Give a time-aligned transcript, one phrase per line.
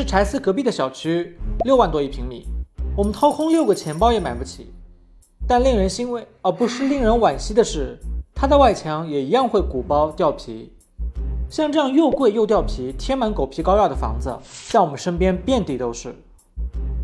[0.00, 2.46] 是柴斯隔壁的小区，六万多一平米，
[2.96, 4.72] 我们掏空六个钱包也买不起。
[5.46, 7.98] 但令人欣慰，而不是令人惋惜的是，
[8.34, 10.72] 它的外墙也一样会鼓包掉皮。
[11.50, 14.34] 像这样又贵又掉皮、贴满狗皮膏药的房子，
[14.70, 16.14] 在我们身边遍地都是。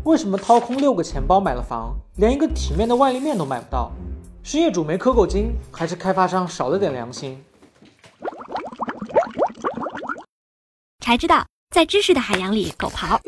[0.03, 3.91] 为什么掏空六个钱包买了房，连一个体面的外立面都买不到？
[4.41, 7.43] 是业主没氪够金，还是开发商少了点良心？
[11.05, 13.19] 才知道，在知识的海洋里狗刨。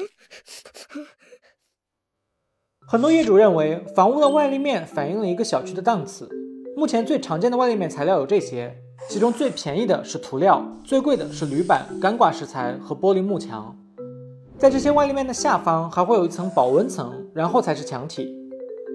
[2.87, 6.27] 很多业主认为，房屋的外立面反映了一个小区的档次。
[6.75, 8.75] 目前最常见的外立面材料有这些，
[9.09, 13.75] 其中最便宜的是涂料，最贵的是铝板、干挂石材和玻璃幕墙。
[14.57, 18.35] 在这些外立面的下方还会有一层保温层，然后才是墙体。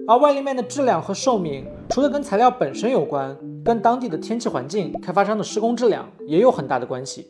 [0.09, 7.23] 而外立面的质量和寿命，除了跟材料本身有关，跟当地的天气环境、开发商的施工质量也有很大的关系。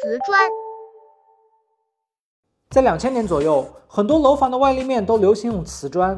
[0.00, 0.40] 瓷砖，
[2.72, 6.16] 在两千年左右，很多楼房的外立面都流行用瓷砖。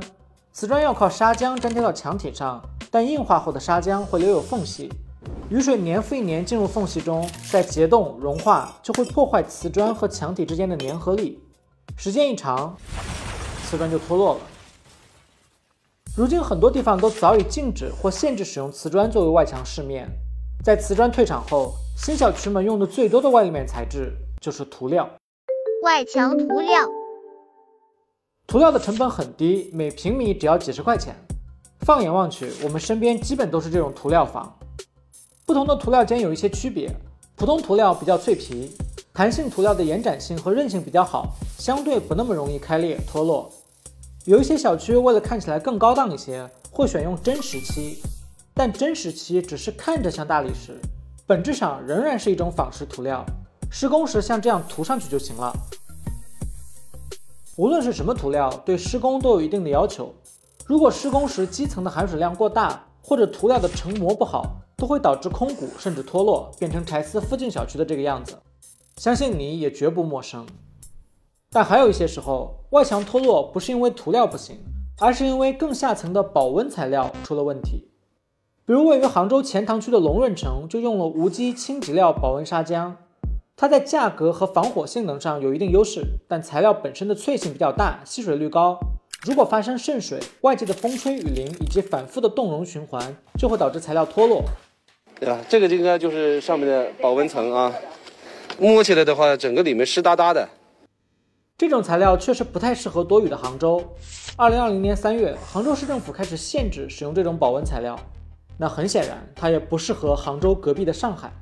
[0.53, 4.89] 瓷砖要靠砂浆粘贴到墙体上，但硬化后的砂浆会留有缝隙，
[5.51, 11.43] 雨水年复一年进入缝隙中，在结冻融化，就会破坏瓷砖和墙体之间的粘合力。
[11.97, 12.77] 时间一长，
[13.69, 14.41] 瓷砖就脱落了。
[16.17, 20.09] 如今很多地方都早已禁止或限制使用瓷砖作为外墙饰面。
[20.63, 25.11] 在瓷砖退场后，新小区们用的最多的外立面材质就是涂料。
[25.85, 26.81] 外墙涂料。
[28.47, 31.15] 涂料的成本很低，每平米只要几十块钱。
[31.81, 34.59] 放眼望去，我们身边基本都是这种涂料房。
[35.45, 36.91] 不同的涂料间有一些区别，
[37.37, 38.75] 普通涂料比较脆皮，
[39.13, 43.53] 弹性涂料的延展性和韧性比较好，相对不那么容易开裂脱落。
[44.25, 47.99] 有一些小区为了看起来更高档一些，会选用真石漆，
[48.55, 50.81] 但真石漆只是看着像大理石，
[51.27, 53.23] 本质上仍然是一种仿石涂料，
[53.77, 55.53] 施工时像这样涂上去就行了。
[57.57, 60.15] 无论是什么涂料，对施工都有一定的要求。
[60.65, 68.39] 如果施工时基层的含水量过大，或者涂料的成膜不好，都会导致空鼓甚至脱落，变成柴斯附近小区的这个样子。
[68.97, 70.47] 相信你也绝不陌生。
[71.51, 74.57] 但还有一些时候，外墙脱落不是因为涂料不行，
[75.01, 77.89] 而是因为更下层的保温材料出了问题。
[78.65, 82.95] 比如位于杭州钱塘区的龙润城就用了无机轻质料保温砂浆。
[83.57, 88.79] 它在价格和防火性能上有一定优势，但材料本身的脆性比较大，吸水率高。
[89.23, 94.43] 如果发生渗水，外界的风吹雨淋以及反复的冻融循环，就会导致材料脱落。
[95.21, 95.39] 对吧？
[95.49, 97.73] 这个应该就是上面的保温层啊，
[98.59, 100.49] 摸起来的话，整个里面湿哒哒的。
[101.57, 103.81] 这种材料确实不太适合多雨的杭州。
[104.37, 107.97] 二零二零年三月，杭州市政府开始限制使用这种保温材料。
[108.59, 111.33] 那很显然，它也不适合杭州隔壁的上海。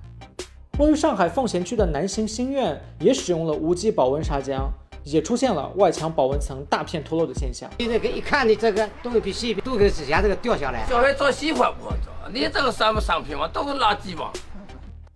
[0.78, 4.62] 位于上海奉贤区的南行新苑也使用了无机保温砂浆，
[5.04, 7.68] 也出现了外墙保温层大片脱落的现象。
[7.78, 10.86] 你这个一看，你这个东一批西一批，都给之前这个掉下来。
[10.88, 14.30] 小孩找喜欢不好找，你这个什么商品嘛，都是垃圾嘛。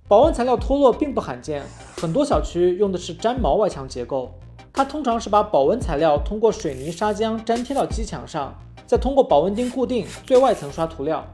[0.07, 1.63] 保温材料脱落并不罕见，
[1.97, 4.31] 很多小区用的是粘毛外墙结构，
[4.75, 8.55] 它通常是把保温材料通过水泥砂浆粘贴到基墙上，
[8.87, 11.27] 再通过保温钉固定，最外层刷涂料。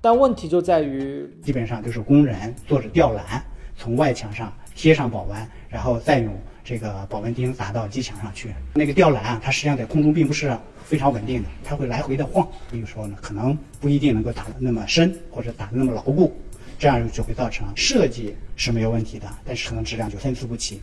[0.00, 3.44] 但问题就在于，基本上就是工人坐着吊篮。
[3.80, 8.54] 从外墙上贴上保温，然后再用这个保温钉打到基墙上去。
[8.74, 10.54] 那个吊篮啊，它实际上在空中并不是
[10.84, 12.46] 非常稳定的，它会来回的晃。
[12.68, 16.30] 所以说呢，可能不一定能够打得那么深，或者打得那么牢固，
[16.78, 20.82] 这样就会造成设计是没有问题的，但是可能质量就参差不齐。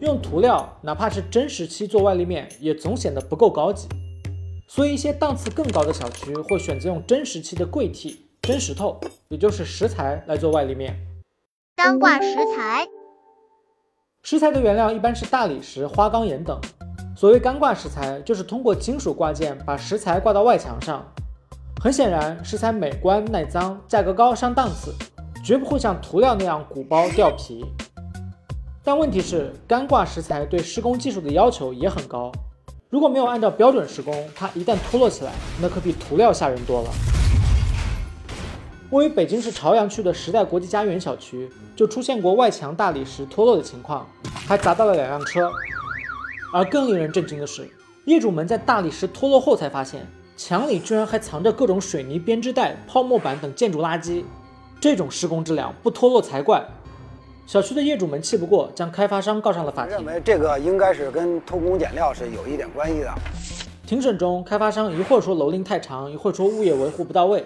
[0.00, 3.86] 用涂料，哪怕是真石漆做外立面，也总显得不够高级。
[4.66, 10.96] 所以一些档次更高的小区会选择用真石漆的柜体、真石头，也就是石材来做外立面。
[11.82, 12.86] 干挂石材，
[14.22, 16.60] 石材的原料一般是大理石、花岗岩等。
[17.16, 21.02] 所谓干挂石材，就是通过金属挂件把石材挂到外墙上。
[21.82, 24.92] 很显然，石材美观、耐脏、价格高、上档次，
[25.42, 27.64] 绝不会像涂料那样鼓包掉皮。
[28.84, 32.30] 但问题是，干挂石材对施工技术的要求也很高。
[32.90, 36.90] 如果没有按照标准施工，它一旦脱落起来，那可比涂料吓人多了。
[38.90, 44.04] 位于北京市朝阳区的时代国际家园小区就出现过外墙大理石脱落的情况，
[44.48, 45.48] 还砸到了两辆车。
[46.52, 47.70] 而更令人震惊的是，
[48.06, 50.04] 业主们在大理石脱落后才发现，
[50.36, 54.24] 墙里居然还藏着各种水泥编织袋、泡沫板等建筑垃圾。
[54.80, 56.66] 这种施工质量不脱落才怪！
[57.46, 59.94] 小区的业主们气不过，将开发商告上了法庭。
[59.94, 63.14] 认为这个应该是跟偷工减料是有一点关系的。
[63.86, 67.44] 庭审中，开发商一会儿说楼龄太长，一会儿说物业维护不到位。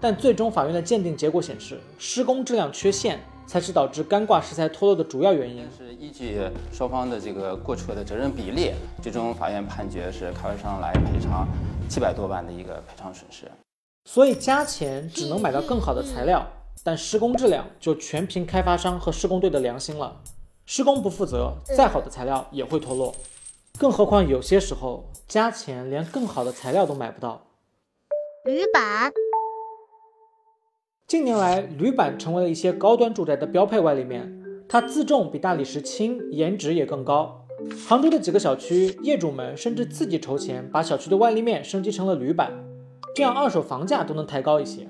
[0.00, 5.68] 但最终法院的鉴定结果显示，施工质量缺陷，才是导致干挂石材脱落的主要原因。
[5.76, 6.40] 是依据
[6.72, 11.46] 双方的这个过错的责任比例，最终法院判决是开发商来赔偿
[11.88, 13.50] 七百多万的一个赔偿损失。
[14.06, 16.46] 所以加钱只能买到更好的材料，
[16.82, 20.16] 但施工质量就全凭开发商和施工队的良心了。
[20.64, 23.14] 施工不负责，再好的材料也会脱落。
[23.78, 27.42] 更何况有些时候加钱连更好的材料都买不到。
[28.44, 29.12] 铝板，
[31.10, 34.32] 近年来，铝板成为了一些高端住宅的标配外立面，
[34.68, 37.44] 它自重比大理石轻，颜值也更高。
[37.84, 42.52] 杭州的几个小区业主们甚至自己筹钱把小区的外立面升级成了铝板，
[43.12, 44.86] 这样二手房价都能抬高一些。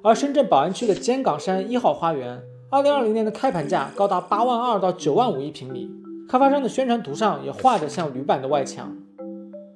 [0.00, 2.40] 而深圳宝安区的尖岗山一号花园，
[2.70, 5.90] 二零二零年的开盘价高达八万二到九万五一平米，
[6.28, 8.96] 开发商的宣传图上也画着像铝板的外墙。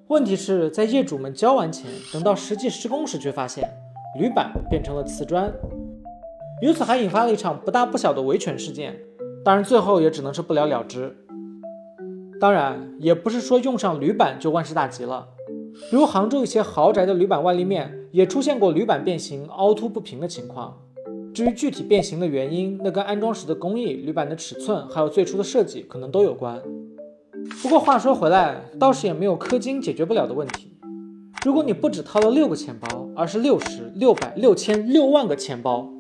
[0.07, 3.69] 问题是在业主们交完钱，等到实际施工时，却发现
[4.19, 5.53] 铝板变成了瓷砖，
[6.61, 8.99] 由此还引发了一场不大不小的维权事件。
[9.45, 11.17] 当然，最后也只能是不了了之。
[12.41, 15.29] 当然，也不是说用上铝板就万事大吉了。
[15.91, 20.77] 比如杭州一些豪宅的铝板外立面也出现过铝板变形、凹凸不平的情况。
[21.33, 26.61] 至于具体变形的原因，那跟安装时的工艺、铝板的尺寸，还有最初的设计可能都有关。
[27.63, 30.70] 不过话说回来，倒是也没有氪金解决不了的问题。
[31.43, 35.91] 如果你不只掏了六个钱包，而是六十六百六千六万个钱包，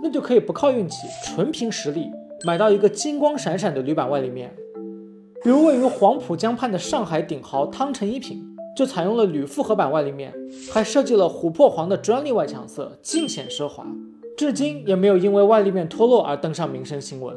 [0.00, 2.08] 那就可以不靠运气，纯凭实力
[2.44, 4.54] 买到一个金光闪闪的铝板外立面。
[5.42, 8.40] 比如位于黄浦江畔的上海顶豪汤臣一品，
[8.76, 10.32] 就采用了铝复合板外立面，
[10.72, 13.84] 还设计了琥珀黄的专利外墙色，尽显奢华，
[14.36, 17.36] 至今也没有因为外立面脱落而登上民生新闻。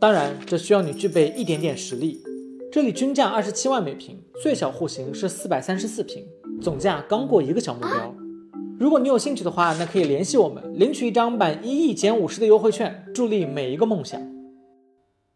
[0.00, 2.22] 当然，这需要你具备一点点实力。
[2.72, 6.26] 这里均价二十七万每平，最小户型是四百三十四平，
[6.58, 8.14] 总价刚过一个小目标。
[8.80, 14.18] 如果你有兴趣的话，那可以联系我们，领取一张满一亿减五十的优惠券，助力每一个梦想。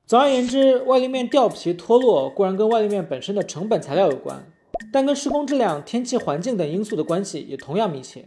[0.06, 4.50] 总而言之，外立面掉皮脱落固然跟外立面本身的成本材料有关，
[4.90, 8.24] 但跟施工质量、天气环境等因素的关系也同样密切。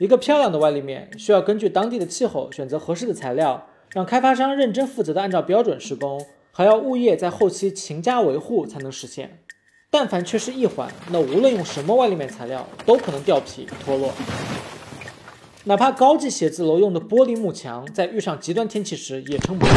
[0.00, 3.68] 一个漂亮的外立面需要根据当地的气候选择合适的材料。
[3.92, 6.24] 让开发商认真负责的按照标准施工，
[6.60, 9.38] 还要物业在后期勤加维护才能实现。
[9.90, 14.12] 但凡缺失一环，那无论用什么外立面材料，都可能掉皮脱落。
[15.64, 19.72] 哪怕高级写字楼用的玻璃幕墙，在遇上极端天气时也撑不住。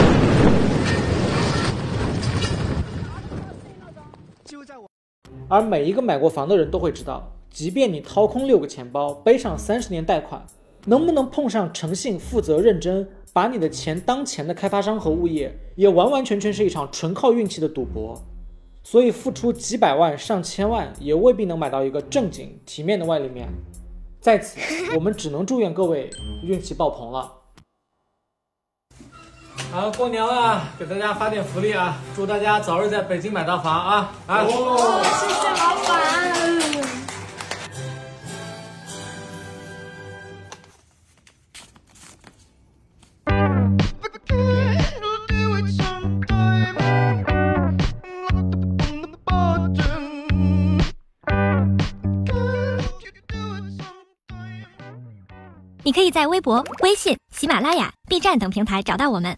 [5.47, 10.45] 而每一个买过房的人都会知道，即便你掏空六个钱包，背上三十年贷款，
[10.85, 13.07] 能不能碰上诚信、负责、认真？
[13.33, 18.21] 把你的钱当钱的开发商和物业，也完完全全是一场纯靠运气的赌博。
[18.83, 23.49] 所以付出几百万、上千万，也未必能买到一个正经、体面的外立面。
[24.19, 24.59] 在此，
[24.95, 26.11] 我们只能祝愿各位
[26.43, 27.31] 运气爆棚了。
[29.71, 31.97] 好，过年了，给大家发点福利啊！
[32.15, 34.11] 祝大家早日在北京买到房啊！
[34.27, 34.45] 啊！
[34.45, 36.52] 谢谢老板。
[56.13, 59.35] 在微博、微信、喜马拉雅、B 站等平台找到我们。